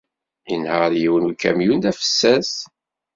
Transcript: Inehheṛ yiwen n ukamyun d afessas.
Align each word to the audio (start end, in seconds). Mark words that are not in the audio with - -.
Inehheṛ 0.53 0.91
yiwen 1.01 1.23
n 1.27 1.31
ukamyun 1.31 1.79
d 1.83 1.85
afessas. 1.91 2.51